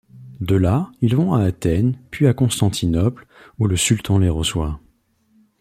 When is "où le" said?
3.59-3.77